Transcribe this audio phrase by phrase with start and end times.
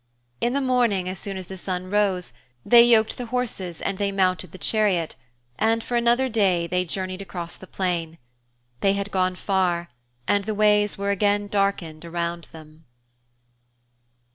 [0.39, 2.33] In the morning as soon as the sun rose
[2.65, 5.15] they yoked the houses and they mounted the chariot,
[5.59, 8.17] and for another day they journeyed across the plain.
[8.79, 9.89] They had gone far
[10.27, 12.85] and the ways were again darkened around them.